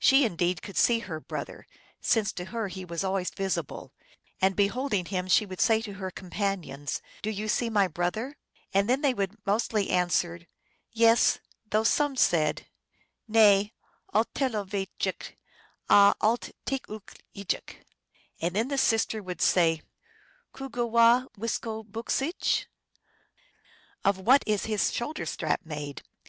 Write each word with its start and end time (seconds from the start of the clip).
She 0.00 0.24
indeed 0.24 0.60
could 0.60 0.76
see 0.76 0.98
her 0.98 1.20
brother, 1.20 1.64
since 2.00 2.32
to 2.32 2.46
her 2.46 2.66
he 2.66 2.84
was 2.84 3.04
always 3.04 3.30
visible, 3.30 3.92
and 4.40 4.56
be 4.56 4.66
holding 4.66 5.04
him 5.04 5.28
she 5.28 5.46
would 5.46 5.60
say 5.60 5.80
to 5.82 5.92
her 5.92 6.10
companions," 6.10 7.00
Do 7.22 7.30
you 7.30 7.46
see 7.46 7.70
my 7.70 7.86
brother?" 7.86 8.36
And 8.74 8.90
then 8.90 9.02
they 9.02 9.14
would 9.14 9.36
mostly 9.46 9.90
answer," 9.90 10.40
Yes, 10.92 11.38
* 11.52 11.70
though 11.70 11.84
some 11.84 12.16
said," 12.16 12.66
Nay," 13.28 13.72
alt 14.12 14.34
telo 14.34 14.64
vejich, 14.66 15.36
aa 15.88 16.12
alttelooejik. 16.20 17.76
And 18.40 18.56
then 18.56 18.66
the 18.66 18.78
sister 18.78 19.22
would 19.22 19.40
say, 19.40 19.82
"Cogoowa* 20.52 21.28
wiskoboo 21.38 21.86
Jcsich?"" 21.92 22.66
Of 24.04 24.18
what 24.18 24.42
is 24.44 24.64
his 24.64 24.92
shoul 24.92 25.12
der 25.12 25.24
strap 25.24 25.60
made?" 25.64 26.02